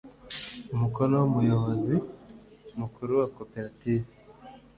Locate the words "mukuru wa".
2.79-3.27